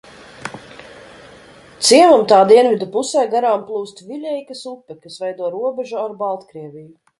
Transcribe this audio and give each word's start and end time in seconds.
Ciemam 1.89 2.23
tā 2.31 2.39
dienvidu 2.53 2.87
pusē 2.97 3.27
garām 3.35 3.67
plūst 3.69 4.03
Viļeikas 4.09 4.65
upe, 4.75 4.99
kas 5.07 5.21
veido 5.27 5.55
robežu 5.59 6.03
ar 6.09 6.19
Baltkrieviju. 6.27 6.93